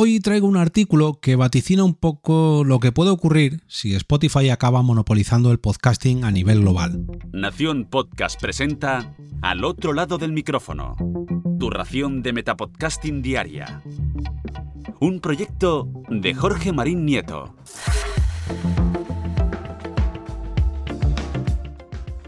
Hoy 0.00 0.20
traigo 0.20 0.46
un 0.46 0.56
artículo 0.56 1.18
que 1.20 1.34
vaticina 1.34 1.82
un 1.82 1.94
poco 1.94 2.62
lo 2.64 2.78
que 2.78 2.92
puede 2.92 3.10
ocurrir 3.10 3.64
si 3.66 3.96
Spotify 3.96 4.48
acaba 4.48 4.80
monopolizando 4.80 5.50
el 5.50 5.58
podcasting 5.58 6.22
a 6.22 6.30
nivel 6.30 6.60
global. 6.60 7.04
Nación 7.32 7.84
Podcast 7.84 8.40
presenta 8.40 9.12
Al 9.42 9.64
otro 9.64 9.92
lado 9.92 10.16
del 10.16 10.32
micrófono, 10.32 10.94
tu 11.58 11.68
ración 11.68 12.22
de 12.22 12.32
Metapodcasting 12.32 13.22
diaria. 13.22 13.82
Un 15.00 15.18
proyecto 15.18 15.88
de 16.08 16.32
Jorge 16.32 16.72
Marín 16.72 17.04
Nieto. 17.04 17.56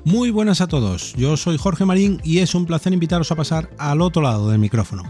Muy 0.03 0.33
buenas 0.33 0.61
a 0.61 0.67
todos, 0.67 1.15
yo 1.15 1.37
soy 1.37 1.57
Jorge 1.57 1.85
Marín 1.85 2.21
y 2.25 2.39
es 2.39 2.57
un 2.57 2.67
placer 2.67 2.93
invitaros 2.93 3.31
a 3.31 3.37
pasar 3.37 3.71
al 3.79 4.01
otro 4.01 4.23
lado 4.23 4.51
del 4.51 4.59
micrófono. 4.59 5.05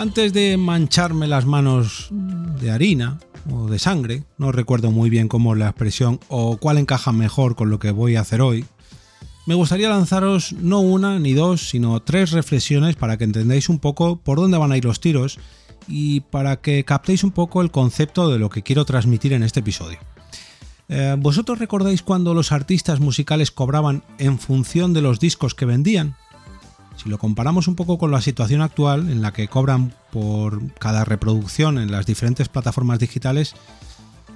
Antes 0.00 0.32
de 0.32 0.56
mancharme 0.56 1.26
las 1.26 1.44
manos 1.44 2.08
de 2.10 2.70
harina 2.70 3.20
o 3.52 3.68
de 3.68 3.78
sangre, 3.78 4.24
no 4.38 4.50
recuerdo 4.50 4.90
muy 4.90 5.10
bien 5.10 5.28
cómo 5.28 5.54
la 5.54 5.66
expresión 5.66 6.18
o 6.28 6.56
cuál 6.56 6.78
encaja 6.78 7.12
mejor 7.12 7.54
con 7.54 7.68
lo 7.68 7.78
que 7.78 7.90
voy 7.90 8.16
a 8.16 8.22
hacer 8.22 8.40
hoy, 8.40 8.64
me 9.44 9.54
gustaría 9.54 9.90
lanzaros 9.90 10.54
no 10.54 10.80
una 10.80 11.18
ni 11.18 11.34
dos, 11.34 11.68
sino 11.68 12.00
tres 12.00 12.30
reflexiones 12.30 12.96
para 12.96 13.18
que 13.18 13.24
entendáis 13.24 13.68
un 13.68 13.78
poco 13.78 14.16
por 14.16 14.38
dónde 14.38 14.56
van 14.56 14.72
a 14.72 14.78
ir 14.78 14.86
los 14.86 15.00
tiros 15.00 15.38
y 15.86 16.20
para 16.20 16.62
que 16.62 16.82
captéis 16.86 17.22
un 17.22 17.32
poco 17.32 17.60
el 17.60 17.70
concepto 17.70 18.30
de 18.30 18.38
lo 18.38 18.48
que 18.48 18.62
quiero 18.62 18.86
transmitir 18.86 19.34
en 19.34 19.42
este 19.42 19.60
episodio. 19.60 19.98
Eh, 20.88 21.14
¿Vosotros 21.18 21.58
recordáis 21.58 22.02
cuando 22.02 22.32
los 22.32 22.52
artistas 22.52 23.00
musicales 23.00 23.50
cobraban 23.50 24.02
en 24.16 24.38
función 24.38 24.94
de 24.94 25.02
los 25.02 25.20
discos 25.20 25.54
que 25.54 25.66
vendían? 25.66 26.16
Si 27.02 27.08
lo 27.08 27.16
comparamos 27.16 27.66
un 27.66 27.76
poco 27.76 27.96
con 27.96 28.10
la 28.10 28.20
situación 28.20 28.60
actual 28.60 29.08
en 29.10 29.22
la 29.22 29.32
que 29.32 29.48
cobran 29.48 29.94
por 30.12 30.70
cada 30.74 31.02
reproducción 31.06 31.78
en 31.78 31.90
las 31.90 32.04
diferentes 32.04 32.50
plataformas 32.50 32.98
digitales, 32.98 33.54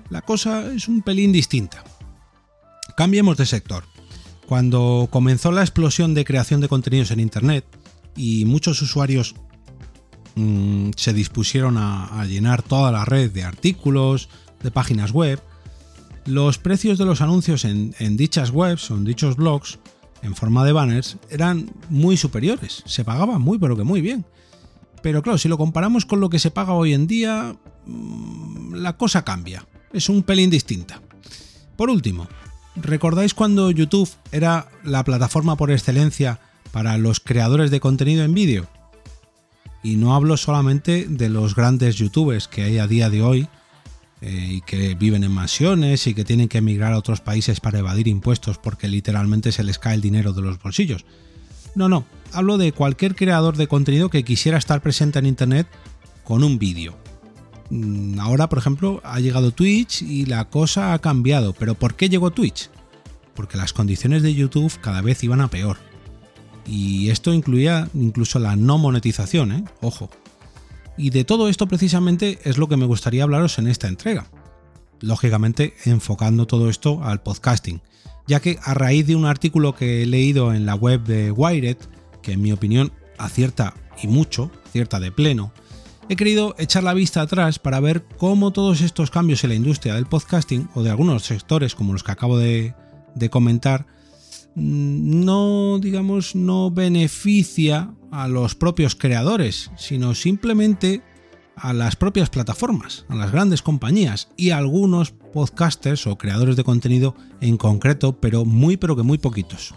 la 0.09 0.23
cosa 0.23 0.73
es 0.73 0.89
un 0.89 1.03
pelín 1.03 1.31
distinta. 1.31 1.85
Cambiemos 2.97 3.37
de 3.37 3.45
sector. 3.45 3.85
Cuando 4.47 5.09
comenzó 5.11 5.53
la 5.53 5.61
explosión 5.61 6.15
de 6.15 6.25
creación 6.25 6.63
de 6.63 6.69
contenidos 6.69 7.11
en 7.11 7.21
Internet 7.21 7.67
y 8.17 8.47
muchos 8.47 8.81
usuarios 8.81 9.35
mmm, 10.35 10.91
se 10.97 11.13
dispusieron 11.13 11.77
a, 11.77 12.19
a 12.19 12.25
llenar 12.25 12.63
toda 12.63 12.91
la 12.93 13.05
red 13.05 13.31
de 13.31 13.45
artículos, 13.45 14.31
de 14.63 14.71
páginas 14.71 15.13
web, 15.13 15.39
los 16.25 16.57
precios 16.57 16.97
de 16.97 17.05
los 17.05 17.21
anuncios 17.21 17.67
en, 17.67 17.95
en, 17.99 18.17
dichas 18.17 18.51
webs 18.51 18.91
o 18.91 18.97
en 18.97 19.05
dichos 19.05 19.37
blogs 19.37 19.79
en 20.25 20.35
forma 20.35 20.65
de 20.65 20.73
banners 20.73 21.19
eran 21.31 21.71
muy 21.89 22.17
superiores, 22.17 22.83
se 22.87 23.05
pagaban 23.05 23.41
muy 23.41 23.59
pero 23.59 23.77
que 23.77 23.85
muy 23.85 24.01
bien. 24.01 24.25
Pero 25.03 25.23
claro, 25.23 25.39
si 25.39 25.49
lo 25.49 25.59
comparamos 25.59 26.07
con 26.07 26.21
lo 26.21 26.31
que 26.31 26.39
se 26.39 26.51
paga 26.51 26.73
hoy 26.73 26.95
en 26.95 27.07
día, 27.07 27.57
mmm, 27.87 28.75
la 28.75 28.97
cosa 28.97 29.25
cambia, 29.25 29.67
es 29.93 30.09
un 30.09 30.23
pelín 30.23 30.51
distinta. 30.51 31.01
Por 31.77 31.91
último, 31.91 32.27
¿recordáis 32.77 33.35
cuando 33.35 33.71
YouTube 33.71 34.09
era 34.33 34.69
la 34.83 35.05
plataforma 35.05 35.57
por 35.57 35.71
excelencia 35.71 36.41
para 36.73 36.97
los 36.99 37.21
creadores 37.21 37.71
de 37.71 37.81
contenido 37.81 38.25
en 38.25 38.35
vídeo? 38.35 38.67
Y 39.83 39.97
no 39.97 40.15
hablo 40.15 40.37
solamente 40.39 41.07
de 41.07 41.29
los 41.29 41.55
grandes 41.55 41.97
youtubers 41.97 42.49
que 42.49 42.63
hay 42.63 42.79
a 42.79 42.87
día 42.87 43.11
de 43.11 43.23
hoy, 43.23 43.49
eh, 44.27 44.49
y 44.53 44.61
que 44.63 44.95
viven 44.95 45.23
en 45.23 45.33
mansiones 45.33 46.07
y 46.07 46.15
que 46.15 46.25
tienen 46.25 46.49
que 46.49 46.57
emigrar 46.57 46.95
a 46.95 46.99
otros 46.99 47.21
países 47.21 47.61
para 47.61 47.81
evadir 47.81 48.09
impuestos 48.09 48.57
porque 48.57 48.89
literalmente 48.89 49.53
se 49.53 49.63
les 49.63 49.79
cae 49.79 49.95
el 49.95 50.01
dinero 50.01 50.33
de 50.33 50.41
los 50.41 50.59
bolsillos. 50.59 51.05
No, 51.75 51.91
no, 51.91 52.07
hablo 52.33 52.57
de 52.57 52.73
cualquier 52.73 53.17
creador 53.17 53.59
de 53.59 53.67
contenido 53.67 54.09
que 54.09 54.25
quisiera 54.25 54.57
estar 54.57 54.81
presente 54.81 55.19
en 55.19 55.27
Internet 55.27 55.67
con 56.23 56.43
un 56.43 56.59
vídeo. 56.59 56.97
Mm, 57.69 58.19
ahora, 58.19 58.49
por 58.49 58.59
ejemplo, 58.59 59.03
ha 59.05 59.21
llegado 59.21 59.51
Twitch 59.51 60.01
y 60.01 60.25
la 60.25 60.47
cosa 60.47 60.95
ha 60.95 60.99
cambiado. 61.01 61.53
¿Pero 61.53 61.75
por 61.75 61.95
qué 61.95 62.09
llegó 62.09 62.31
Twitch? 62.31 62.71
Porque 63.35 63.59
las 63.59 63.75
condiciones 63.75 64.23
de 64.23 64.35
YouTube 64.35 64.73
cada 64.81 65.03
vez 65.03 65.23
iban 65.23 65.43
a 65.43 65.49
peor. 65.49 65.77
Y 66.65 67.11
esto 67.11 67.35
incluía 67.35 67.91
incluso 67.93 68.39
la 68.39 68.57
no 68.57 68.79
monetización, 68.79 69.53
¿eh? 69.53 69.65
Ojo. 69.83 70.09
Y 70.97 71.11
de 71.11 71.25
todo 71.25 71.49
esto 71.49 71.67
precisamente 71.67 72.39
es 72.45 72.59
lo 72.59 72.69
que 72.69 72.77
me 72.77 72.87
gustaría 72.87 73.25
hablaros 73.25 73.59
en 73.59 73.67
esta 73.67 73.89
entrega. 73.89 74.27
Lógicamente 75.01 75.75
enfocando 75.85 76.47
todo 76.47 76.71
esto 76.71 77.03
al 77.03 77.23
podcasting, 77.23 77.83
ya 78.27 78.41
que 78.41 78.59
a 78.63 78.75
raíz 78.75 79.07
de 79.07 79.17
un 79.17 79.27
artículo 79.27 79.75
que 79.75 80.03
he 80.03 80.07
leído 80.07 80.55
en 80.55 80.67
la 80.67 80.75
web 80.75 81.03
de 81.05 81.31
Wired, 81.31 81.77
que 82.23 82.33
en 82.33 82.43
mi 82.43 82.53
opinión 82.53 82.93
acierta 83.19 83.75
y 84.03 84.07
mucho, 84.07 84.51
acierta 84.67 85.01
de 85.01 85.13
pleno, 85.13 85.53
he 86.09 86.17
querido 86.17 86.55
echar 86.59 86.85
la 86.85 86.95
vista 86.95 87.23
atrás 87.23 87.59
para 87.59 87.81
ver 87.81 88.05
cómo 88.17 88.53
todos 88.53 88.81
estos 88.81 89.11
cambios 89.11 89.43
en 89.45 89.51
la 89.51 89.57
industria 89.57 89.95
del 89.95 90.07
podcasting 90.07 90.69
o 90.75 90.83
de 90.83 90.91
algunos 90.91 91.25
sectores 91.25 91.75
como 91.75 91.93
los 91.93 92.03
que 92.03 92.13
acabo 92.13 92.39
de, 92.39 92.75
de 93.15 93.31
comentar, 93.31 93.87
no, 94.55 95.79
digamos, 95.81 96.35
no 96.35 96.71
beneficia 96.71 97.95
a 98.11 98.29
los 98.29 98.55
propios 98.55 98.95
creadores, 98.95 99.71
sino 99.77 100.15
simplemente 100.15 101.03
a 101.57 101.73
las 101.73 101.97
propias 101.97 102.31
plataformas, 102.31 103.05
a 103.09 103.15
las 103.15 103.33
grandes 103.33 103.63
compañías 103.63 104.29
y 104.37 104.51
a 104.51 104.59
algunos 104.59 105.11
podcasters 105.11 106.07
o 106.07 106.17
creadores 106.17 106.57
de 106.57 106.65
contenido 106.65 107.15
en 107.41 107.57
concreto, 107.57 108.21
pero 108.21 108.45
muy 108.45 108.77
pero 108.77 108.97
que 108.97 109.03
muy 109.03 109.19
poquitos. 109.19 109.75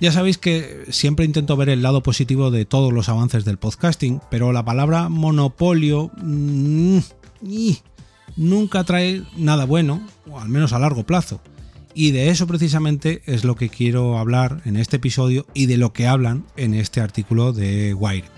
Ya 0.00 0.12
sabéis 0.12 0.38
que 0.38 0.86
siempre 0.88 1.26
intento 1.26 1.56
ver 1.56 1.68
el 1.68 1.82
lado 1.82 2.02
positivo 2.02 2.50
de 2.50 2.64
todos 2.64 2.90
los 2.90 3.10
avances 3.10 3.44
del 3.44 3.58
podcasting, 3.58 4.22
pero 4.30 4.50
la 4.50 4.64
palabra 4.64 5.10
monopolio 5.10 6.10
mmm, 6.22 7.00
nunca 8.36 8.84
trae 8.84 9.22
nada 9.36 9.66
bueno, 9.66 10.00
o 10.30 10.40
al 10.40 10.48
menos 10.48 10.72
a 10.72 10.78
largo 10.78 11.04
plazo. 11.04 11.42
Y 11.94 12.12
de 12.12 12.30
eso 12.30 12.46
precisamente 12.46 13.22
es 13.26 13.44
lo 13.44 13.56
que 13.56 13.68
quiero 13.68 14.18
hablar 14.18 14.62
en 14.64 14.76
este 14.76 14.96
episodio 14.96 15.46
y 15.54 15.66
de 15.66 15.76
lo 15.76 15.92
que 15.92 16.06
hablan 16.06 16.44
en 16.56 16.74
este 16.74 17.00
artículo 17.00 17.52
de 17.52 17.94
Wired. 17.94 18.30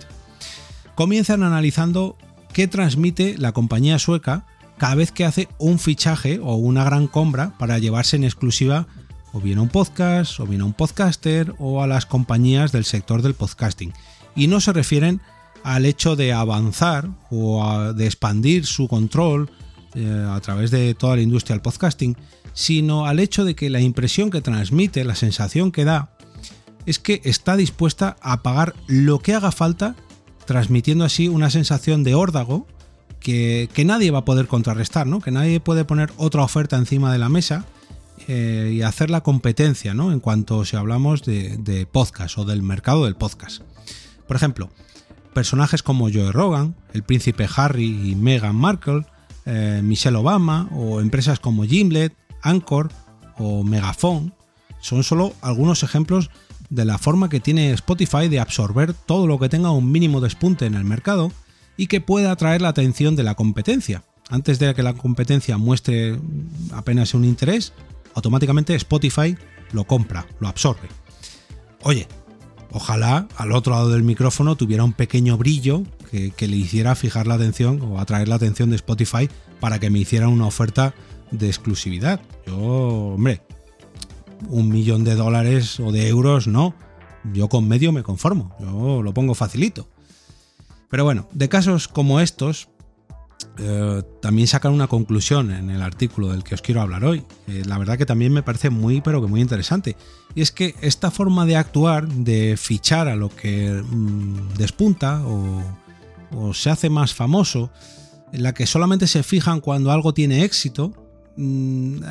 Comienzan 0.95 1.43
analizando 1.43 2.17
qué 2.53 2.67
transmite 2.67 3.37
la 3.39 3.53
compañía 3.53 3.99
sueca 3.99 4.47
cada 4.79 4.95
vez 4.95 5.13
que 5.13 5.25
hace 5.25 5.49
un 5.59 5.79
fichaje 5.79 6.41
o 6.43 6.57
una 6.57 6.85
gran 6.85 7.07
compra 7.07 7.57
para 7.59 7.79
llevarse 7.79 8.17
en 8.17 8.25
exclusiva 8.25 8.87
o 9.33 9.41
bien 9.41 9.59
a 9.59 9.63
un 9.63 9.69
podcast, 9.69 10.41
o 10.41 10.47
bien 10.47 10.61
a 10.61 10.67
un 10.67 10.75
podcaster, 10.75 11.55
o 11.59 11.83
a 11.83 11.87
las 11.87 12.07
compañías 12.07 12.71
del 12.73 12.85
sector 12.85 13.23
del 13.23 13.35
podcasting. 13.35 13.93
Y 14.37 14.47
no 14.47 14.61
se 14.61 14.73
refieren 14.73 15.21
al 15.63 15.87
hecho 15.87 16.17
de 16.17 16.33
avanzar 16.33 17.09
o 17.31 17.65
a, 17.65 17.93
de 17.93 18.07
expandir 18.07 18.67
su 18.67 18.89
control 18.89 19.51
eh, 19.95 20.27
a 20.29 20.41
través 20.41 20.71
de 20.71 20.95
toda 20.95 21.17
la 21.17 21.23
industria 21.23 21.55
del 21.55 21.63
podcasting, 21.63 22.17
sino 22.55 23.07
al 23.07 23.19
hecho 23.19 23.45
de 23.45 23.55
que 23.55 23.71
la 23.71 23.81
impresión 23.81 24.31
que 24.31 24.41
transmite, 24.41 25.05
la 25.05 25.15
sensación 25.15 25.73
que 25.73 25.85
da, 25.85 26.17
es 26.87 26.99
que 26.99 27.21
está 27.25 27.57
dispuesta 27.57 28.17
a 28.21 28.43
pagar 28.43 28.75
lo 28.87 29.21
que 29.21 29.35
haga 29.35 29.53
falta, 29.53 29.95
transmitiendo 30.47 31.05
así 31.05 31.29
una 31.29 31.51
sensación 31.51 32.05
de 32.05 32.15
órdago 32.15 32.67
que, 33.21 33.69
que 33.73 33.85
nadie 33.85 34.11
va 34.11 34.21
a 34.21 34.25
poder 34.25 34.47
contrarrestar, 34.47 35.07
¿no? 35.07 35.21
que 35.21 35.31
nadie 35.31 35.61
puede 35.61 35.85
poner 35.85 36.13
otra 36.17 36.43
oferta 36.43 36.77
encima 36.77 37.13
de 37.13 37.19
la 37.19 37.29
mesa 37.29 37.65
eh, 38.29 38.73
y 38.75 38.83
hacer 38.83 39.11
la 39.11 39.23
competencia 39.23 39.95
¿no? 39.95 40.13
en 40.13 40.21
cuanto 40.21 40.65
si 40.65 40.77
hablamos 40.77 41.23
de, 41.23 41.57
de 41.59 41.87
podcast 41.87 42.39
o 42.39 42.45
del 42.45 42.63
mercado 42.63 43.05
del 43.05 43.15
podcast. 43.15 43.63
Por 44.27 44.37
ejemplo, 44.37 44.71
personajes 45.33 45.83
como 45.83 46.11
Joe 46.11 46.33
Rogan, 46.33 46.75
el 46.93 47.03
príncipe 47.03 47.49
Harry 47.57 48.11
y 48.11 48.17
Meghan 48.17 48.57
Markle, 48.57 49.07
eh, 49.47 49.81
Michelle 49.83 50.17
Obama 50.17 50.69
o 50.73 51.01
empresas 51.01 51.41
como 51.41 51.65
Gimlet, 51.65 52.15
Anchor 52.43 52.91
o 53.39 53.65
Megafon 53.65 54.35
son 54.81 55.05
solo 55.05 55.33
algunos 55.41 55.83
ejemplos 55.83 56.31
de 56.69 56.85
la 56.85 56.99
forma 56.99 57.29
que 57.29 57.41
tiene 57.41 57.73
Spotify 57.73 58.29
de 58.29 58.41
absorber 58.41 58.95
todo 58.95 59.27
lo 59.27 59.39
que 59.39 59.49
tenga 59.49 59.71
un 59.71 59.93
mínimo 59.93 60.21
despunte 60.21 60.67
en 60.67 60.75
el 60.75 60.85
mercado 60.85 61.31
y 61.77 61.87
que 61.87 62.01
pueda 62.01 62.33
atraer 62.33 62.63
la 62.63 62.69
atención 62.69 63.15
de 63.17 63.23
la 63.23 63.35
competencia. 63.35 64.05
Antes 64.31 64.59
de 64.59 64.75
que 64.75 64.83
la 64.83 64.95
competencia 64.95 65.59
muestre 65.59 66.19
apenas 66.73 67.15
un 67.15 67.25
interés, 67.25 67.73
automáticamente 68.15 68.75
Spotify 68.75 69.37
lo 69.73 69.85
compra, 69.85 70.27
lo 70.41 70.49
absorbe. 70.49 70.89
Oye, 71.83 72.09
ojalá 72.71 73.29
al 73.37 73.53
otro 73.53 73.75
lado 73.75 73.91
del 73.91 74.03
micrófono 74.03 74.57
tuviera 74.57 74.85
un 74.85 74.93
pequeño 74.93 75.37
brillo 75.37 75.83
que, 76.13 76.49
le 76.49 76.57
hiciera 76.57 76.95
fijar 76.95 77.27
la 77.27 77.35
atención 77.35 77.81
o 77.81 77.99
atraer 77.99 78.29
la 78.29 78.35
atención 78.35 78.71
de 78.71 78.77
Spotify 78.77 79.29
para 79.61 79.79
que 79.79 79.91
me 79.91 79.99
hiciera 79.99 80.29
una 80.29 80.47
oferta 80.47 80.95
de 81.31 81.47
exclusividad. 81.47 82.21
Yo, 82.47 82.59
hombre, 82.59 83.43
un 84.49 84.69
millón 84.69 85.05
de 85.05 85.15
dólares 85.15 85.81
o 85.81 85.91
de 85.91 86.09
euros 86.09 86.47
no. 86.47 86.75
Yo 87.33 87.49
con 87.49 87.67
medio 87.67 87.93
me 87.93 88.03
conformo. 88.03 88.55
Yo 88.61 89.03
lo 89.03 89.15
pongo 89.15 89.35
facilito. 89.35 89.89
Pero 90.91 91.05
bueno, 91.05 91.29
de 91.33 91.49
casos 91.49 91.89
como 91.89 92.21
estos, 92.21 92.69
eh, 93.59 94.03
también 94.21 94.49
sacan 94.49 94.73
una 94.73 94.89
conclusión 94.89 95.51
en 95.51 95.71
el 95.71 95.81
artículo 95.81 96.29
del 96.29 96.45
que 96.45 96.55
os 96.55 96.63
quiero 96.63 96.83
hablar 96.83 97.05
hoy. 97.05 97.25
La 97.47 97.79
verdad 97.79 97.97
que 97.97 98.07
también 98.07 98.33
me 98.33 98.43
parece 98.43 98.69
muy, 98.69 99.01
pero 99.01 99.23
que 99.23 99.29
muy 99.29 99.41
interesante. 99.41 99.97
Y 100.35 100.43
es 100.43 100.53
que 100.53 100.75
esta 100.83 101.11
forma 101.11 101.47
de 101.47 101.57
actuar, 101.57 102.09
de 102.09 102.57
fichar 102.59 103.09
a 103.09 103.17
lo 103.17 103.29
que 103.31 103.83
mmm, 103.89 104.55
despunta 104.59 105.23
o, 105.25 105.63
o 106.35 106.55
se 106.55 106.71
hace 106.71 106.91
más 106.91 107.15
famoso, 107.15 107.71
en 108.33 108.43
la 108.43 108.55
que 108.55 108.67
solamente 108.67 109.07
se 109.07 109.23
fijan 109.23 109.61
cuando 109.61 109.93
algo 109.93 110.15
tiene 110.15 110.45
éxito, 110.45 110.93
mm, 111.37 112.03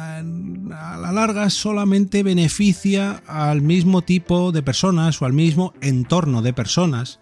a 0.72 0.98
la 0.98 1.12
larga 1.12 1.50
solamente 1.50 2.24
beneficia 2.24 3.24
al 3.28 3.62
mismo 3.62 4.02
tipo 4.02 4.52
de 4.52 4.64
personas 4.64 5.22
o 5.22 5.26
al 5.26 5.34
mismo 5.34 5.74
entorno 5.82 6.42
de 6.42 6.54
personas 6.54 7.20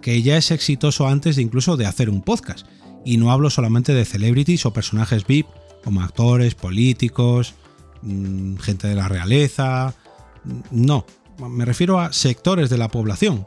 que 0.00 0.22
ya 0.22 0.36
es 0.36 0.50
exitoso 0.50 1.06
antes 1.06 1.36
de 1.36 1.42
incluso 1.42 1.76
de 1.76 1.86
hacer 1.86 2.10
un 2.10 2.22
podcast. 2.22 2.66
Y 3.04 3.16
no 3.16 3.30
hablo 3.30 3.50
solamente 3.50 3.94
de 3.94 4.04
celebrities 4.04 4.66
o 4.66 4.72
personajes 4.72 5.26
VIP 5.26 5.46
como 5.84 6.02
actores, 6.02 6.54
políticos, 6.54 7.54
mm, 8.02 8.56
gente 8.56 8.88
de 8.88 8.94
la 8.94 9.08
realeza. 9.08 9.94
No, 10.70 11.06
me 11.38 11.64
refiero 11.64 12.00
a 12.00 12.12
sectores 12.12 12.70
de 12.70 12.78
la 12.78 12.88
población. 12.88 13.46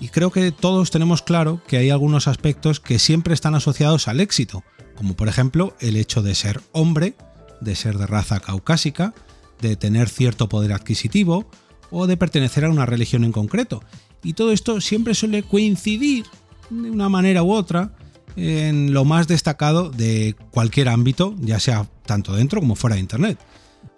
Y 0.00 0.08
creo 0.08 0.30
que 0.30 0.50
todos 0.50 0.90
tenemos 0.90 1.22
claro 1.22 1.60
que 1.66 1.76
hay 1.76 1.90
algunos 1.90 2.26
aspectos 2.26 2.80
que 2.80 2.98
siempre 2.98 3.34
están 3.34 3.54
asociados 3.54 4.08
al 4.08 4.20
éxito, 4.20 4.64
como 4.96 5.14
por 5.14 5.28
ejemplo 5.28 5.76
el 5.78 5.96
hecho 5.96 6.22
de 6.22 6.34
ser 6.34 6.60
hombre, 6.72 7.14
de 7.60 7.76
ser 7.76 7.98
de 7.98 8.06
raza 8.06 8.40
caucásica, 8.40 9.14
de 9.60 9.76
tener 9.76 10.08
cierto 10.08 10.48
poder 10.48 10.72
adquisitivo 10.72 11.46
o 11.90 12.06
de 12.06 12.16
pertenecer 12.16 12.64
a 12.64 12.70
una 12.70 12.86
religión 12.86 13.24
en 13.24 13.32
concreto. 13.32 13.82
Y 14.22 14.32
todo 14.32 14.52
esto 14.52 14.80
siempre 14.80 15.14
suele 15.14 15.42
coincidir 15.42 16.24
de 16.70 16.90
una 16.90 17.08
manera 17.08 17.42
u 17.42 17.52
otra 17.52 17.92
en 18.36 18.94
lo 18.94 19.04
más 19.04 19.28
destacado 19.28 19.90
de 19.90 20.34
cualquier 20.50 20.88
ámbito, 20.88 21.34
ya 21.40 21.60
sea 21.60 21.86
tanto 22.06 22.34
dentro 22.34 22.60
como 22.60 22.74
fuera 22.74 22.96
de 22.96 23.00
Internet. 23.00 23.38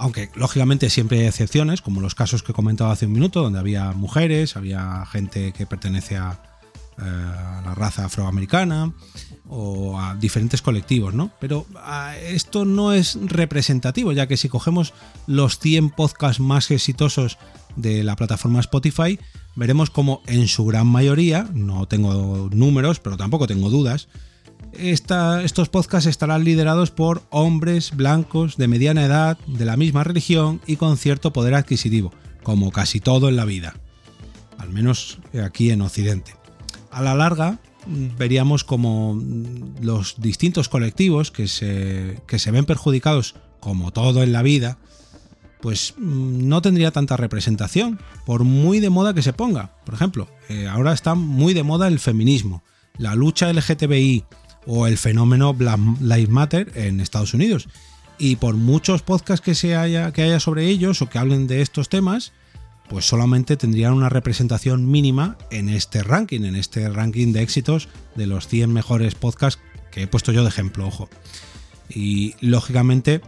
Aunque 0.02 0.30
lógicamente 0.34 0.90
siempre 0.90 1.20
hay 1.20 1.26
excepciones, 1.26 1.80
como 1.80 2.00
los 2.00 2.16
casos 2.16 2.42
que 2.42 2.50
he 2.50 2.54
comentado 2.56 2.90
hace 2.90 3.06
un 3.06 3.12
minuto, 3.12 3.40
donde 3.40 3.60
había 3.60 3.92
mujeres, 3.92 4.56
había 4.56 5.06
gente 5.06 5.52
que 5.52 5.64
pertenece 5.64 6.16
a, 6.16 6.42
eh, 6.98 7.02
la 7.64 7.72
raza 7.76 8.06
afroamericana 8.06 8.92
o 9.48 10.00
a 10.00 10.16
diferentes 10.16 10.60
colectivos, 10.60 11.14
¿no? 11.14 11.30
Pero 11.38 11.66
esto 12.20 12.64
no 12.64 12.92
es 12.92 13.16
representativo, 13.26 14.10
ya 14.10 14.26
que 14.26 14.36
si 14.36 14.48
cogemos 14.48 14.92
los 15.28 15.60
100 15.60 15.90
podcasts 15.90 16.40
más 16.40 16.72
exitosos 16.72 17.38
de 17.76 18.02
la 18.02 18.16
plataforma 18.16 18.58
Spotify, 18.58 19.20
veremos 19.54 19.90
como 19.90 20.20
en 20.26 20.48
su 20.48 20.64
gran 20.66 20.88
mayoría, 20.88 21.48
no 21.54 21.86
tengo 21.86 22.50
números, 22.52 22.98
pero 22.98 23.16
tampoco 23.16 23.46
tengo 23.46 23.70
dudas, 23.70 24.08
estos 24.72 25.68
podcasts 25.68 26.08
estarán 26.08 26.44
liderados 26.44 26.90
por 26.90 27.22
hombres 27.30 27.94
blancos 27.94 28.56
de 28.56 28.68
mediana 28.68 29.04
edad, 29.04 29.38
de 29.46 29.64
la 29.64 29.76
misma 29.76 30.04
religión 30.04 30.60
y 30.66 30.76
con 30.76 30.96
cierto 30.96 31.32
poder 31.32 31.54
adquisitivo, 31.54 32.12
como 32.42 32.72
casi 32.72 33.00
todo 33.00 33.28
en 33.28 33.36
la 33.36 33.44
vida, 33.44 33.74
al 34.58 34.70
menos 34.70 35.18
aquí 35.44 35.70
en 35.70 35.82
Occidente. 35.82 36.34
A 36.90 37.02
la 37.02 37.14
larga, 37.14 37.58
veríamos 37.86 38.64
como 38.64 39.20
los 39.80 40.20
distintos 40.20 40.68
colectivos 40.68 41.30
que 41.30 41.48
se, 41.48 42.20
que 42.26 42.38
se 42.38 42.50
ven 42.50 42.64
perjudicados, 42.64 43.34
como 43.60 43.92
todo 43.92 44.22
en 44.22 44.32
la 44.32 44.42
vida, 44.42 44.78
pues 45.60 45.94
no 45.96 46.60
tendría 46.60 46.90
tanta 46.90 47.16
representación, 47.16 48.00
por 48.26 48.42
muy 48.42 48.80
de 48.80 48.90
moda 48.90 49.14
que 49.14 49.22
se 49.22 49.32
ponga. 49.32 49.76
Por 49.84 49.94
ejemplo, 49.94 50.28
eh, 50.48 50.66
ahora 50.66 50.92
está 50.92 51.14
muy 51.14 51.54
de 51.54 51.62
moda 51.62 51.86
el 51.86 52.00
feminismo, 52.00 52.64
la 52.98 53.14
lucha 53.14 53.50
LGTBI, 53.52 54.24
o 54.66 54.86
el 54.86 54.98
fenómeno 54.98 55.54
Black 55.54 55.80
Lives 56.00 56.28
Matter 56.28 56.72
en 56.74 57.00
Estados 57.00 57.34
Unidos. 57.34 57.68
Y 58.18 58.36
por 58.36 58.54
muchos 58.54 59.02
podcasts 59.02 59.44
que, 59.44 59.54
se 59.54 59.74
haya, 59.76 60.12
que 60.12 60.22
haya 60.22 60.40
sobre 60.40 60.66
ellos 60.66 61.02
o 61.02 61.08
que 61.08 61.18
hablen 61.18 61.46
de 61.46 61.62
estos 61.62 61.88
temas, 61.88 62.32
pues 62.88 63.06
solamente 63.06 63.56
tendrían 63.56 63.94
una 63.94 64.08
representación 64.08 64.90
mínima 64.90 65.36
en 65.50 65.68
este 65.68 66.02
ranking, 66.02 66.42
en 66.42 66.56
este 66.56 66.88
ranking 66.88 67.32
de 67.32 67.42
éxitos 67.42 67.88
de 68.14 68.26
los 68.26 68.46
100 68.48 68.72
mejores 68.72 69.14
podcasts 69.14 69.60
que 69.90 70.02
he 70.02 70.06
puesto 70.06 70.32
yo 70.32 70.42
de 70.42 70.48
ejemplo, 70.48 70.86
ojo. 70.86 71.08
Y 71.88 72.34
lógicamente, 72.40 73.20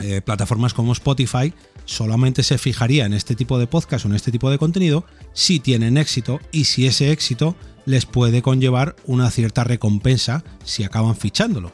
eh, 0.00 0.20
plataformas 0.22 0.74
como 0.74 0.92
Spotify 0.92 1.52
solamente 1.88 2.42
se 2.42 2.58
fijaría 2.58 3.06
en 3.06 3.14
este 3.14 3.34
tipo 3.34 3.58
de 3.58 3.66
podcast 3.66 4.04
o 4.04 4.08
en 4.08 4.14
este 4.14 4.30
tipo 4.30 4.50
de 4.50 4.58
contenido 4.58 5.06
si 5.32 5.58
tienen 5.58 5.96
éxito 5.96 6.38
y 6.52 6.64
si 6.64 6.86
ese 6.86 7.10
éxito 7.10 7.56
les 7.86 8.04
puede 8.04 8.42
conllevar 8.42 8.94
una 9.06 9.30
cierta 9.30 9.64
recompensa 9.64 10.44
si 10.64 10.84
acaban 10.84 11.16
fichándolo. 11.16 11.72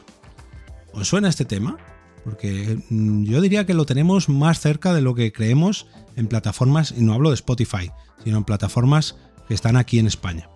¿Os 0.93 1.09
suena 1.09 1.27
este 1.27 1.43
tema? 1.43 1.77
Porque 2.23 2.79
mm, 2.89 3.25
yo 3.25 3.41
diría 3.41 3.65
que 3.65 3.73
lo 3.73 3.85
tenemos 3.85 4.29
más 4.29 4.61
cerca 4.61 4.93
de 4.93 5.01
lo 5.01 5.15
que 5.15 5.33
creemos 5.33 5.87
en 6.15 6.27
plataformas, 6.27 6.93
y 6.97 7.01
no 7.01 7.13
hablo 7.13 7.31
de 7.31 7.35
Spotify, 7.35 7.91
sino 8.23 8.37
en 8.37 8.45
plataformas 8.45 9.17
que 9.49 9.53
están 9.53 9.75
aquí 9.75 9.99
en 9.99 10.07
España. 10.07 10.49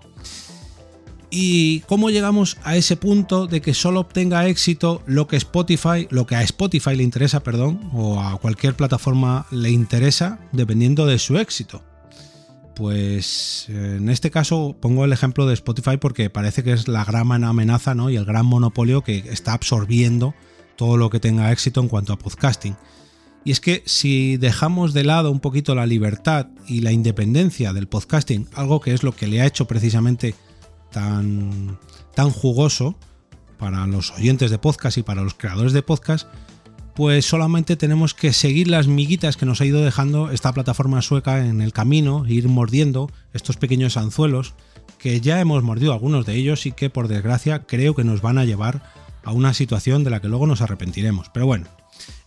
¿Y 1.31 1.81
cómo 1.81 2.09
llegamos 2.09 2.57
a 2.63 2.75
ese 2.75 2.95
punto 2.95 3.45
de 3.45 3.61
que 3.61 3.75
solo 3.75 3.99
obtenga 3.99 4.47
éxito 4.47 5.03
lo 5.05 5.27
que 5.27 5.35
Spotify, 5.37 6.07
lo 6.09 6.25
que 6.25 6.35
a 6.35 6.41
Spotify 6.41 6.95
le 6.95 7.03
interesa, 7.03 7.43
perdón, 7.43 7.91
o 7.93 8.19
a 8.19 8.37
cualquier 8.39 8.73
plataforma 8.73 9.45
le 9.51 9.69
interesa, 9.69 10.39
dependiendo 10.51 11.05
de 11.05 11.19
su 11.19 11.37
éxito? 11.37 11.83
Pues 12.75 13.65
en 13.67 14.09
este 14.09 14.31
caso 14.31 14.75
pongo 14.79 15.05
el 15.05 15.13
ejemplo 15.13 15.45
de 15.45 15.53
Spotify 15.53 15.97
porque 15.97 16.29
parece 16.29 16.63
que 16.63 16.71
es 16.71 16.87
la 16.87 17.03
gran 17.03 17.43
amenaza 17.43 17.93
¿no? 17.93 18.09
y 18.09 18.15
el 18.15 18.25
gran 18.25 18.45
monopolio 18.45 19.03
que 19.03 19.17
está 19.17 19.53
absorbiendo 19.53 20.33
todo 20.77 20.95
lo 20.95 21.09
que 21.09 21.19
tenga 21.19 21.51
éxito 21.51 21.81
en 21.81 21.89
cuanto 21.89 22.13
a 22.13 22.17
podcasting. 22.17 22.77
Y 23.43 23.51
es 23.51 23.59
que 23.59 23.83
si 23.85 24.37
dejamos 24.37 24.93
de 24.93 25.03
lado 25.03 25.29
un 25.29 25.41
poquito 25.41 25.75
la 25.75 25.85
libertad 25.85 26.47
y 26.67 26.81
la 26.81 26.91
independencia 26.91 27.73
del 27.73 27.87
podcasting, 27.87 28.47
algo 28.53 28.79
que 28.79 28.93
es 28.93 29.03
lo 29.03 29.11
que 29.11 29.27
le 29.27 29.41
ha 29.41 29.45
hecho 29.45 29.67
precisamente 29.67 30.35
tan, 30.91 31.77
tan 32.15 32.29
jugoso 32.31 32.95
para 33.57 33.85
los 33.87 34.11
oyentes 34.11 34.51
de 34.51 34.57
podcast 34.57 34.97
y 34.97 35.03
para 35.03 35.21
los 35.21 35.33
creadores 35.33 35.73
de 35.73 35.81
podcast, 35.81 36.27
pues 36.95 37.25
solamente 37.25 37.75
tenemos 37.75 38.13
que 38.13 38.33
seguir 38.33 38.67
las 38.67 38.87
miguitas 38.87 39.37
que 39.37 39.45
nos 39.45 39.61
ha 39.61 39.65
ido 39.65 39.81
dejando 39.81 40.31
esta 40.31 40.53
plataforma 40.53 41.01
sueca 41.01 41.45
en 41.45 41.61
el 41.61 41.71
camino, 41.71 42.25
ir 42.27 42.49
mordiendo 42.49 43.09
estos 43.33 43.57
pequeños 43.57 43.95
anzuelos 43.95 44.53
que 44.97 45.21
ya 45.21 45.39
hemos 45.39 45.63
mordido 45.63 45.93
algunos 45.93 46.25
de 46.25 46.35
ellos 46.35 46.65
y 46.65 46.71
que 46.71 46.89
por 46.89 47.07
desgracia 47.07 47.65
creo 47.65 47.95
que 47.95 48.03
nos 48.03 48.21
van 48.21 48.37
a 48.37 48.45
llevar 48.45 48.83
a 49.23 49.31
una 49.31 49.53
situación 49.53 50.03
de 50.03 50.09
la 50.09 50.21
que 50.21 50.27
luego 50.27 50.45
nos 50.45 50.61
arrepentiremos. 50.61 51.29
Pero 51.33 51.45
bueno, 51.45 51.67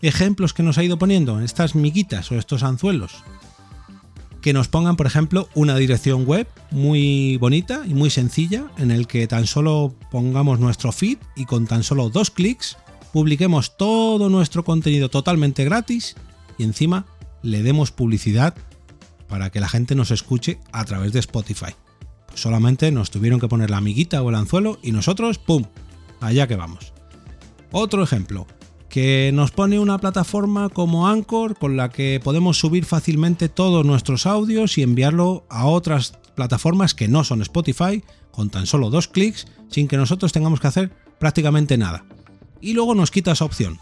ejemplos 0.01 0.55
que 0.55 0.63
nos 0.63 0.79
ha 0.79 0.85
ido 0.85 0.99
poniendo 0.99 1.39
en 1.39 1.45
estas 1.45 1.75
miguitas 1.75 2.33
o 2.33 2.39
estos 2.39 2.63
anzuelos. 2.63 3.23
Que 4.43 4.53
nos 4.53 4.67
pongan, 4.67 4.97
por 4.97 5.07
ejemplo, 5.07 5.49
una 5.55 5.77
dirección 5.77 6.27
web 6.27 6.49
muy 6.73 7.37
bonita 7.37 7.85
y 7.87 7.95
muy 7.95 8.11
sencilla 8.11 8.65
en 8.77 8.91
el 8.91 9.07
que 9.07 9.29
tan 9.29 9.47
solo 9.47 9.95
pongamos 10.11 10.59
nuestro 10.59 10.91
feed 10.91 11.19
y 11.37 11.47
con 11.47 11.67
tan 11.67 11.85
solo 11.85 12.11
dos 12.11 12.31
clics 12.31 12.77
publiquemos 13.13 13.77
todo 13.77 14.29
nuestro 14.29 14.65
contenido 14.65 15.09
totalmente 15.09 15.65
gratis 15.65 16.17
y 16.59 16.65
encima 16.65 17.07
le 17.43 17.63
demos 17.63 17.93
publicidad 17.93 18.55
para 19.29 19.51
que 19.51 19.61
la 19.61 19.69
gente 19.69 19.95
nos 19.95 20.11
escuche 20.11 20.59
a 20.73 20.85
través 20.85 21.13
de 21.13 21.21
Spotify. 21.21 21.75
solamente 22.35 22.91
nos 22.91 23.11
tuvieron 23.11 23.39
que 23.39 23.49
poner 23.49 23.71
la 23.71 23.77
amiguita 23.77 24.23
o 24.23 24.31
el 24.31 24.35
anzuelo 24.35 24.79
y 24.83 24.91
nosotros, 24.91 25.39
¡pum!, 25.39 25.65
allá 26.21 26.49
que 26.49 26.57
vamos. 26.57 26.93
Otro 27.71 28.03
ejemplo, 28.03 28.47
que 28.93 29.31
nos 29.33 29.53
pone 29.53 29.79
una 29.79 29.97
plataforma 29.97 30.69
como 30.69 31.09
Anchor 31.09 31.57
con 31.57 31.79
la 31.79 31.89
que 31.89 32.21
podemos 32.23 32.59
subir 32.59 32.85
fácilmente 32.85 33.49
todos 33.49 33.87
nuestros 33.87 34.27
audios 34.27 34.77
y 34.77 34.83
enviarlo 34.83 35.47
a 35.49 35.65
otras 35.65 36.19
plataformas 36.35 36.93
que 36.93 37.09
no 37.09 37.25
son 37.25 37.41
Spotify 37.41 38.05
con 38.31 38.51
tan 38.51 38.67
solo 38.67 38.91
dos 38.91 39.09
clics 39.09 39.47
sin 39.71 39.89
que 39.89 39.97
nosotros 39.97 40.33
tengamos 40.33 40.61
que 40.61 40.67
hacer 40.67 40.93
prácticamente 41.19 41.79
nada 41.79 42.05
y 42.61 42.75
luego 42.75 42.95
nos 42.95 43.11
quita 43.11 43.33
esa 43.33 43.47
opción. 43.47 43.79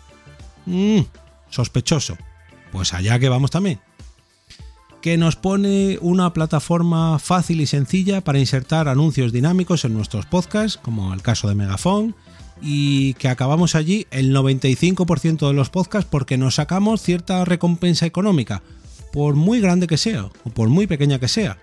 Mmm, 0.67 1.01
sospechoso. 1.49 2.17
Pues 2.71 2.95
allá 2.95 3.19
que 3.19 3.29
vamos 3.29 3.51
también. 3.51 3.81
Que 5.01 5.17
nos 5.17 5.37
pone 5.37 5.99
una 6.03 6.33
plataforma 6.33 7.19
fácil 7.19 7.61
y 7.63 7.67
sencilla 7.67 8.21
para 8.21 8.39
insertar 8.39 8.87
anuncios 8.87 9.33
dinámicos 9.33 9.85
en 9.85 9.95
nuestros 9.95 10.27
podcasts, 10.27 10.77
como 10.77 11.15
el 11.15 11.23
caso 11.23 11.49
de 11.49 11.55
Megafon, 11.55 12.15
y 12.61 13.15
que 13.15 13.29
acabamos 13.29 13.75
allí 13.75 14.07
el 14.11 14.35
95% 14.35 15.49
de 15.49 15.55
los 15.55 15.71
podcasts 15.71 16.09
porque 16.11 16.37
nos 16.37 16.57
sacamos 16.57 17.01
cierta 17.01 17.45
recompensa 17.47 18.05
económica, 18.05 18.63
por 19.13 19.37
muy 19.37 19.61
grande 19.61 19.87
que 19.87 19.97
sea 19.97 20.27
o 20.45 20.51
por 20.51 20.69
muy 20.69 20.87
pequeña 20.87 21.19
que 21.19 21.29
sea. 21.29 21.59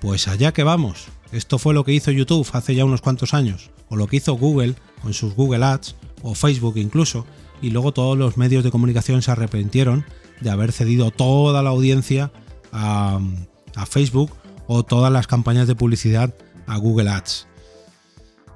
Pues 0.00 0.26
allá 0.26 0.52
que 0.52 0.62
vamos. 0.62 1.08
Esto 1.30 1.58
fue 1.58 1.74
lo 1.74 1.84
que 1.84 1.92
hizo 1.92 2.10
YouTube 2.10 2.48
hace 2.52 2.74
ya 2.74 2.86
unos 2.86 3.02
cuantos 3.02 3.34
años, 3.34 3.70
o 3.90 3.96
lo 3.96 4.06
que 4.06 4.16
hizo 4.16 4.32
Google 4.34 4.76
con 5.02 5.12
sus 5.12 5.34
Google 5.34 5.64
Ads, 5.64 5.94
o 6.22 6.34
Facebook 6.34 6.78
incluso, 6.78 7.26
y 7.60 7.70
luego 7.70 7.92
todos 7.92 8.16
los 8.16 8.38
medios 8.38 8.64
de 8.64 8.70
comunicación 8.70 9.20
se 9.20 9.30
arrepintieron 9.30 10.06
de 10.40 10.50
haber 10.50 10.72
cedido 10.72 11.10
toda 11.10 11.62
la 11.62 11.70
audiencia 11.70 12.30
a, 12.72 13.20
Facebook 13.86 14.32
o 14.66 14.82
todas 14.82 15.12
las 15.12 15.28
campañas 15.28 15.68
de 15.68 15.76
publicidad 15.76 16.34
a 16.66 16.76
Google 16.76 17.10
Ads. 17.10 17.46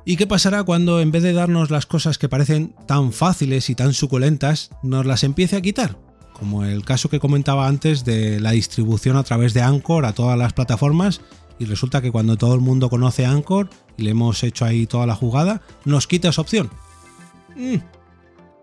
¿Y 0.05 0.17
qué 0.17 0.27
pasará 0.27 0.65
cuando 0.65 1.01
en 1.01 1.13
vez 1.13 1.23
de 1.23 1.33
darnos 1.33 1.71
las 1.71 1.87
cosas 1.87 2.19
que 2.19 2.29
parecen 2.29 2.75
tan 2.87 3.13
fáciles 3.13 3.71
y 3.71 3.77
tan 3.77 3.93
suculentas, 3.95 4.71
nos 4.83 5.07
las 5.07 5.23
empiece 5.23 5.57
a 5.57 5.63
quitar? 5.63 5.97
Como 6.33 6.65
el 6.65 6.85
caso 6.85 7.09
que 7.09 7.21
comentaba 7.21 7.69
antes 7.69 8.05
de 8.05 8.41
la 8.41 8.51
distribución 8.51 9.17
a 9.17 9.23
través 9.23 9.55
de 9.55 9.63
Anchor 9.63 10.05
a 10.05 10.13
todas 10.13 10.37
las 10.37 10.55
plataformas 10.55 11.21
y 11.61 11.67
resulta 11.67 12.03
que 12.03 12.11
cuando 12.11 12.37
todo 12.37 12.55
el 12.55 12.61
mundo 12.61 12.91
conoce 12.91 13.27
Anchor 13.27 13.71
y 13.97 14.03
le 14.03 14.11
hemos 14.11 14.43
hecho 14.43 14.65
ahí 14.65 14.87
toda 14.87 15.07
la 15.07 15.15
jugada, 15.15 15.63
nos 15.85 16.09
quita 16.09 16.31
esa 16.31 16.41
opción 16.41 16.69
Mm. 17.57 17.77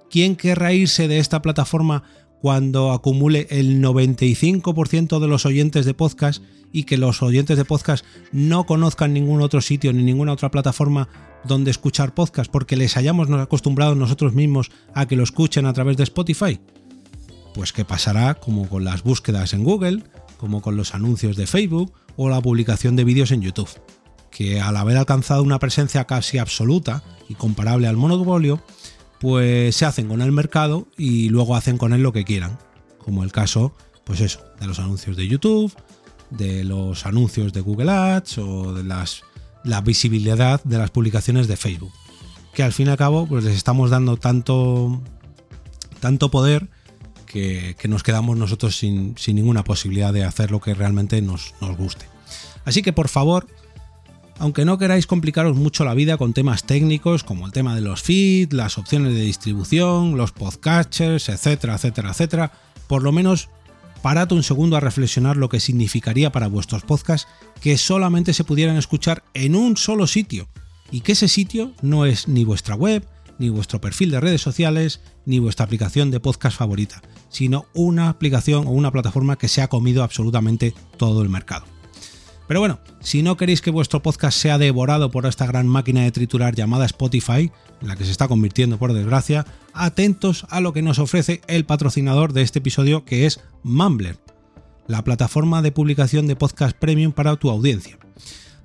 ¿Quién 0.09 0.35
querrá 0.35 0.73
irse 0.73 1.07
de 1.07 1.19
esta 1.19 1.41
plataforma 1.41 2.03
cuando 2.41 2.91
acumule 2.91 3.47
el 3.49 3.81
95% 3.81 5.19
de 5.19 5.27
los 5.27 5.45
oyentes 5.45 5.85
de 5.85 5.93
podcast 5.93 6.41
y 6.71 6.83
que 6.83 6.97
los 6.97 7.21
oyentes 7.21 7.57
de 7.57 7.65
podcast 7.65 8.05
no 8.31 8.65
conozcan 8.65 9.13
ningún 9.13 9.41
otro 9.41 9.61
sitio 9.61 9.91
ni 9.93 10.03
ninguna 10.03 10.33
otra 10.33 10.51
plataforma 10.51 11.09
donde 11.43 11.71
escuchar 11.71 12.13
podcast 12.13 12.51
porque 12.51 12.75
les 12.75 12.97
hayamos 12.97 13.29
acostumbrado 13.31 13.95
nosotros 13.95 14.33
mismos 14.33 14.71
a 14.93 15.07
que 15.07 15.15
lo 15.15 15.23
escuchen 15.23 15.65
a 15.65 15.73
través 15.73 15.97
de 15.97 16.03
Spotify? 16.03 16.59
Pues 17.53 17.73
que 17.73 17.85
pasará 17.85 18.35
como 18.35 18.69
con 18.69 18.83
las 18.83 19.03
búsquedas 19.03 19.53
en 19.53 19.63
Google, 19.63 20.03
como 20.37 20.61
con 20.61 20.77
los 20.77 20.93
anuncios 20.93 21.35
de 21.35 21.47
Facebook 21.47 21.93
o 22.15 22.29
la 22.29 22.41
publicación 22.41 22.95
de 22.95 23.03
vídeos 23.03 23.31
en 23.31 23.41
YouTube, 23.41 23.69
que 24.31 24.61
al 24.61 24.77
haber 24.77 24.97
alcanzado 24.97 25.43
una 25.43 25.59
presencia 25.59 26.05
casi 26.05 26.37
absoluta 26.37 27.03
y 27.27 27.35
comparable 27.35 27.87
al 27.87 27.97
monopolio, 27.97 28.61
pues 29.19 29.75
se 29.75 29.85
hacen 29.85 30.07
con 30.07 30.21
el 30.21 30.31
mercado 30.31 30.87
y 30.97 31.29
luego 31.29 31.55
hacen 31.55 31.77
con 31.77 31.93
él 31.93 32.01
lo 32.01 32.13
que 32.13 32.23
quieran, 32.23 32.57
como 32.97 33.23
el 33.23 33.31
caso, 33.31 33.73
pues 34.05 34.21
eso, 34.21 34.41
de 34.59 34.67
los 34.67 34.79
anuncios 34.79 35.17
de 35.17 35.27
YouTube, 35.27 35.73
de 36.29 36.63
los 36.63 37.05
anuncios 37.05 37.53
de 37.53 37.61
Google 37.61 37.91
Ads 37.91 38.37
o 38.37 38.73
de 38.73 38.83
las, 38.83 39.23
la 39.63 39.81
visibilidad 39.81 40.63
de 40.63 40.77
las 40.77 40.91
publicaciones 40.91 41.47
de 41.47 41.57
Facebook, 41.57 41.91
que 42.53 42.63
al 42.63 42.73
fin 42.73 42.87
y 42.87 42.89
al 42.91 42.97
cabo 42.97 43.27
pues 43.27 43.43
les 43.43 43.55
estamos 43.55 43.89
dando 43.89 44.17
tanto, 44.17 45.01
tanto 45.99 46.31
poder 46.31 46.69
que, 47.25 47.75
nos 47.87 48.03
quedamos 48.03 48.37
nosotros 48.37 48.77
sin, 48.77 49.15
ninguna 49.27 49.63
posibilidad 49.63 50.13
de 50.13 50.23
hacer 50.23 50.51
lo 50.51 50.59
que 50.59 50.73
realmente 50.73 51.21
nos, 51.21 51.53
nos 51.61 51.77
guste. 51.77 52.05
Así 52.65 52.81
que 52.81 52.93
por 52.93 53.07
favor, 53.07 53.47
aunque 54.39 54.65
no 54.65 54.77
queráis 54.77 55.05
complicaros 55.05 55.55
mucho 55.55 55.83
la 55.83 55.93
vida 55.93 56.17
con 56.17 56.33
temas 56.33 56.63
técnicos 56.63 57.23
como 57.23 57.45
el 57.45 57.51
tema 57.51 57.75
de 57.75 57.81
los 57.81 58.01
feeds, 58.01 58.53
las 58.53 58.77
opciones 58.77 59.13
de 59.13 59.21
distribución, 59.21 60.17
los 60.17 60.31
podcatchers, 60.31 61.29
etcétera, 61.29 61.75
etcétera, 61.75 62.11
etcétera, 62.11 62.51
por 62.87 63.03
lo 63.03 63.11
menos 63.11 63.49
parad 64.01 64.31
un 64.31 64.43
segundo 64.43 64.77
a 64.77 64.79
reflexionar 64.79 65.35
lo 65.35 65.49
que 65.49 65.59
significaría 65.59 66.31
para 66.31 66.47
vuestros 66.47 66.83
podcasts 66.83 67.27
que 67.61 67.77
solamente 67.77 68.33
se 68.33 68.45
pudieran 68.45 68.77
escuchar 68.77 69.23
en 69.33 69.55
un 69.55 69.75
solo 69.75 70.07
sitio 70.07 70.47
y 70.89 71.01
que 71.01 71.11
ese 71.11 71.27
sitio 71.27 71.73
no 71.81 72.05
es 72.05 72.27
ni 72.27 72.45
vuestra 72.45 72.75
web, 72.75 73.05
ni 73.37 73.49
vuestro 73.49 73.81
perfil 73.81 74.11
de 74.11 74.19
redes 74.19 74.41
sociales, 74.41 75.01
ni 75.25 75.39
vuestra 75.39 75.65
aplicación 75.65 76.11
de 76.11 76.19
podcast 76.19 76.57
favorita, 76.57 77.01
sino 77.29 77.65
una 77.73 78.09
aplicación 78.09 78.67
o 78.67 78.71
una 78.71 78.91
plataforma 78.91 79.37
que 79.37 79.47
se 79.47 79.61
ha 79.61 79.67
comido 79.67 80.03
absolutamente 80.03 80.73
todo 80.97 81.21
el 81.21 81.29
mercado. 81.29 81.65
Pero 82.49 82.61
bueno, 82.61 82.79
si 82.99 83.21
no 83.21 83.37
queréis 83.37 83.61
que 83.61 83.69
vuestro 83.69 84.01
podcast 84.01 84.35
sea 84.35 84.57
devorado 84.57 85.11
por 85.11 85.27
esta 85.27 85.45
gran 85.45 85.67
máquina 85.67 86.01
de 86.01 86.11
triturar 86.11 86.55
llamada 86.55 86.87
Spotify, 86.87 87.51
en 87.79 87.87
la 87.87 87.95
que 87.95 88.05
se 88.05 88.09
está 88.09 88.27
convirtiendo 88.27 88.79
por 88.79 88.91
desgracia, 88.91 89.45
atentos 89.71 90.47
a 90.49 90.59
lo 90.59 90.73
que 90.73 90.81
nos 90.81 90.97
ofrece 90.97 91.41
el 91.45 91.67
patrocinador 91.67 92.33
de 92.33 92.41
este 92.41 92.57
episodio 92.57 93.05
que 93.05 93.27
es 93.27 93.39
Mumbler, 93.61 94.17
la 94.87 95.03
plataforma 95.03 95.61
de 95.61 95.71
publicación 95.71 96.25
de 96.25 96.35
podcast 96.35 96.75
premium 96.75 97.11
para 97.11 97.35
tu 97.35 97.51
audiencia. 97.51 97.99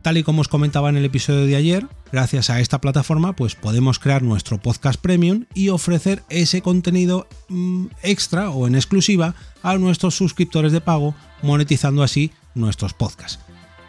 Tal 0.00 0.16
y 0.16 0.22
como 0.22 0.40
os 0.40 0.48
comentaba 0.48 0.88
en 0.88 0.96
el 0.96 1.04
episodio 1.04 1.44
de 1.44 1.56
ayer, 1.56 1.86
gracias 2.10 2.48
a 2.48 2.60
esta 2.60 2.80
plataforma 2.80 3.36
pues 3.36 3.54
podemos 3.54 3.98
crear 3.98 4.22
nuestro 4.22 4.62
podcast 4.62 4.98
premium 4.98 5.44
y 5.52 5.68
ofrecer 5.68 6.22
ese 6.30 6.62
contenido 6.62 7.28
mm, 7.50 7.88
extra 8.02 8.48
o 8.48 8.66
en 8.66 8.76
exclusiva 8.76 9.34
a 9.62 9.76
nuestros 9.76 10.14
suscriptores 10.14 10.72
de 10.72 10.80
pago, 10.80 11.14
monetizando 11.42 12.02
así 12.02 12.30
nuestros 12.54 12.94
podcasts 12.94 13.44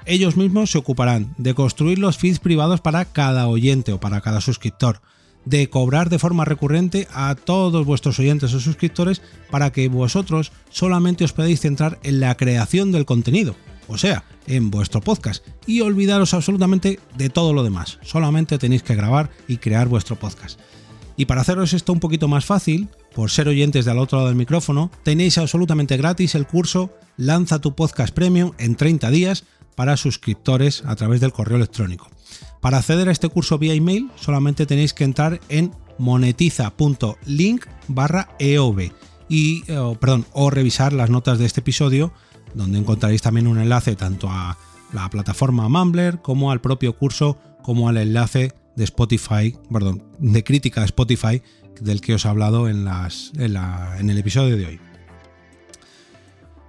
ellos 0.05 0.37
mismos 0.37 0.71
se 0.71 0.77
ocuparán 0.77 1.33
de 1.37 1.53
construir 1.53 1.99
los 1.99 2.17
feeds 2.17 2.39
privados 2.39 2.81
para 2.81 3.05
cada 3.05 3.47
oyente 3.47 3.93
o 3.93 3.99
para 3.99 4.21
cada 4.21 4.41
suscriptor, 4.41 5.01
de 5.45 5.69
cobrar 5.69 6.09
de 6.09 6.19
forma 6.19 6.45
recurrente 6.45 7.07
a 7.13 7.35
todos 7.35 7.85
vuestros 7.85 8.19
oyentes 8.19 8.53
o 8.53 8.59
suscriptores 8.59 9.21
para 9.51 9.71
que 9.71 9.87
vosotros 9.87 10.51
solamente 10.69 11.23
os 11.23 11.33
podáis 11.33 11.61
centrar 11.61 11.99
en 12.03 12.19
la 12.19 12.35
creación 12.35 12.91
del 12.91 13.05
contenido, 13.05 13.55
o 13.87 13.97
sea, 13.97 14.23
en 14.47 14.71
vuestro 14.71 15.01
podcast, 15.01 15.45
y 15.65 15.81
olvidaros 15.81 16.33
absolutamente 16.33 16.99
de 17.17 17.29
todo 17.29 17.53
lo 17.53 17.63
demás, 17.63 17.99
solamente 18.03 18.57
tenéis 18.57 18.83
que 18.83 18.95
grabar 18.95 19.29
y 19.47 19.57
crear 19.57 19.87
vuestro 19.87 20.15
podcast. 20.15 20.59
Y 21.17 21.25
para 21.25 21.41
haceros 21.41 21.73
esto 21.73 21.93
un 21.93 21.99
poquito 21.99 22.27
más 22.27 22.45
fácil, 22.45 22.89
por 23.13 23.31
ser 23.31 23.47
oyentes 23.47 23.85
del 23.85 23.99
otro 23.99 24.17
lado 24.17 24.27
del 24.27 24.37
micrófono, 24.37 24.91
tenéis 25.03 25.37
absolutamente 25.37 25.95
gratis 25.95 26.35
el 26.35 26.45
curso 26.45 26.91
Lanza 27.17 27.59
tu 27.59 27.75
podcast 27.75 28.13
premium 28.13 28.51
en 28.57 28.75
30 28.75 29.09
días 29.09 29.45
para 29.75 29.97
suscriptores 29.97 30.83
a 30.85 30.95
través 30.95 31.21
del 31.21 31.33
correo 31.33 31.57
electrónico. 31.57 32.09
Para 32.61 32.77
acceder 32.77 33.09
a 33.09 33.11
este 33.11 33.29
curso 33.29 33.57
vía 33.59 33.73
email 33.73 34.09
solamente 34.15 34.65
tenéis 34.65 34.93
que 34.93 35.03
entrar 35.03 35.39
en 35.49 35.71
monetiza.link 35.97 37.65
barra 37.87 38.29
eov 38.39 38.79
y, 39.29 39.63
eh, 39.67 39.97
perdón, 39.99 40.25
o 40.33 40.49
revisar 40.49 40.93
las 40.93 41.09
notas 41.09 41.39
de 41.39 41.45
este 41.45 41.61
episodio 41.61 42.13
donde 42.53 42.79
encontraréis 42.79 43.21
también 43.21 43.47
un 43.47 43.59
enlace 43.59 43.95
tanto 43.95 44.29
a 44.29 44.57
la 44.93 45.09
plataforma 45.09 45.67
Mumbler 45.67 46.21
como 46.21 46.51
al 46.51 46.61
propio 46.61 46.93
curso 46.93 47.37
como 47.63 47.89
al 47.89 47.97
enlace 47.97 48.53
de 48.75 48.83
Spotify, 48.83 49.57
perdón, 49.71 50.03
de 50.19 50.43
crítica 50.43 50.83
Spotify 50.83 51.41
del 51.81 52.01
que 52.01 52.13
os 52.13 52.25
he 52.25 52.27
hablado 52.27 52.69
en 52.69 52.87
el 52.87 54.17
episodio 54.17 54.57
de 54.57 54.65
hoy 54.65 54.79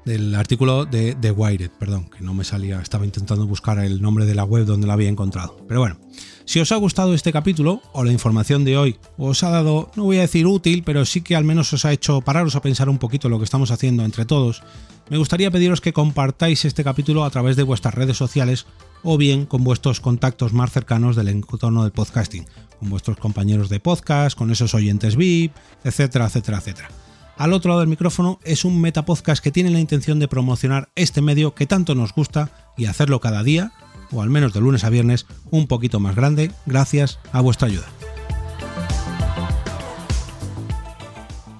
del 0.06 0.34
artículo 0.36 0.86
de 0.86 1.16
The 1.16 1.32
Wired, 1.32 1.72
perdón, 1.78 2.08
que 2.08 2.22
no 2.22 2.32
me 2.32 2.44
salía, 2.44 2.80
estaba 2.80 3.04
intentando 3.04 3.44
buscar 3.44 3.80
el 3.80 4.00
nombre 4.00 4.24
de 4.24 4.36
la 4.36 4.44
web 4.44 4.64
donde 4.64 4.86
la 4.86 4.92
había 4.92 5.08
encontrado. 5.08 5.58
Pero 5.66 5.80
bueno, 5.80 5.98
si 6.44 6.60
os 6.60 6.70
ha 6.70 6.76
gustado 6.76 7.12
este 7.12 7.32
capítulo 7.32 7.82
o 7.92 8.04
la 8.04 8.12
información 8.12 8.64
de 8.64 8.78
hoy 8.78 8.98
os 9.18 9.42
ha 9.42 9.50
dado, 9.50 9.90
no 9.96 10.04
voy 10.04 10.18
a 10.18 10.22
decir 10.22 10.46
útil, 10.46 10.84
pero 10.84 11.04
sí 11.04 11.22
que 11.22 11.34
al 11.34 11.42
menos 11.42 11.72
os 11.72 11.84
ha 11.84 11.92
hecho 11.92 12.20
pararos 12.20 12.54
a 12.54 12.62
pensar 12.62 12.88
un 12.88 12.98
poquito 12.98 13.28
lo 13.28 13.38
que 13.38 13.44
estamos 13.44 13.72
haciendo 13.72 14.04
entre 14.04 14.24
todos, 14.24 14.62
me 15.10 15.18
gustaría 15.18 15.50
pediros 15.50 15.80
que 15.80 15.92
compartáis 15.92 16.64
este 16.64 16.84
capítulo 16.84 17.24
a 17.24 17.30
través 17.30 17.56
de 17.56 17.64
vuestras 17.64 17.94
redes 17.94 18.16
sociales 18.16 18.66
o 19.02 19.18
bien 19.18 19.44
con 19.44 19.64
vuestros 19.64 20.00
contactos 20.00 20.52
más 20.52 20.70
cercanos 20.70 21.16
del 21.16 21.28
entorno 21.28 21.82
del 21.82 21.92
podcasting, 21.92 22.46
con 22.78 22.90
vuestros 22.90 23.16
compañeros 23.16 23.68
de 23.68 23.80
podcast, 23.80 24.38
con 24.38 24.52
esos 24.52 24.72
oyentes 24.72 25.16
VIP, 25.16 25.52
etcétera, 25.82 26.26
etcétera, 26.26 26.58
etcétera. 26.58 27.05
Al 27.36 27.52
otro 27.52 27.68
lado 27.68 27.80
del 27.80 27.90
micrófono 27.90 28.38
es 28.44 28.64
un 28.64 28.80
metapodcast 28.80 29.42
que 29.42 29.52
tiene 29.52 29.70
la 29.70 29.78
intención 29.78 30.18
de 30.18 30.28
promocionar 30.28 30.88
este 30.94 31.20
medio 31.20 31.54
que 31.54 31.66
tanto 31.66 31.94
nos 31.94 32.14
gusta 32.14 32.72
y 32.78 32.86
hacerlo 32.86 33.20
cada 33.20 33.42
día, 33.42 33.72
o 34.10 34.22
al 34.22 34.30
menos 34.30 34.54
de 34.54 34.60
lunes 34.60 34.84
a 34.84 34.90
viernes, 34.90 35.26
un 35.50 35.66
poquito 35.66 36.00
más 36.00 36.16
grande, 36.16 36.50
gracias 36.64 37.18
a 37.32 37.42
vuestra 37.42 37.68
ayuda. 37.68 37.86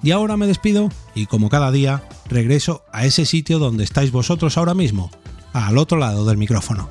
Y 0.01 0.11
ahora 0.11 0.35
me 0.35 0.47
despido 0.47 0.89
y 1.13 1.27
como 1.27 1.49
cada 1.49 1.71
día, 1.71 2.03
regreso 2.27 2.83
a 2.91 3.05
ese 3.05 3.25
sitio 3.25 3.59
donde 3.59 3.83
estáis 3.83 4.11
vosotros 4.11 4.57
ahora 4.57 4.73
mismo, 4.73 5.11
al 5.53 5.77
otro 5.77 5.99
lado 5.99 6.25
del 6.25 6.37
micrófono. 6.37 6.89